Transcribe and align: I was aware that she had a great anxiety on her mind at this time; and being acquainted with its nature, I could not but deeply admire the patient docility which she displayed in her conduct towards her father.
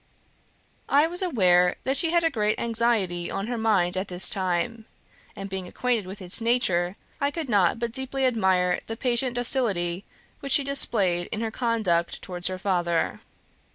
I 0.89 1.05
was 1.05 1.21
aware 1.21 1.75
that 1.83 1.95
she 1.95 2.09
had 2.09 2.23
a 2.23 2.31
great 2.31 2.57
anxiety 2.59 3.29
on 3.29 3.45
her 3.45 3.55
mind 3.59 3.95
at 3.95 4.07
this 4.07 4.31
time; 4.31 4.87
and 5.35 5.47
being 5.47 5.67
acquainted 5.67 6.07
with 6.07 6.23
its 6.23 6.41
nature, 6.41 6.95
I 7.19 7.29
could 7.29 7.47
not 7.47 7.77
but 7.77 7.91
deeply 7.91 8.25
admire 8.25 8.79
the 8.87 8.97
patient 8.97 9.35
docility 9.35 10.03
which 10.39 10.53
she 10.53 10.63
displayed 10.63 11.29
in 11.31 11.41
her 11.41 11.51
conduct 11.51 12.23
towards 12.23 12.47
her 12.47 12.57
father. 12.57 13.19